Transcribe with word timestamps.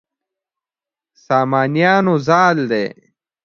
سامانیانو 1.25 2.15
زال 2.27 2.57
دی. 2.71 2.85